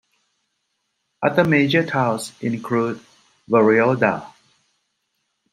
Other 1.21 1.43
major 1.43 1.85
towns 1.85 2.33
include 2.41 2.99
Warialda. 3.47 4.33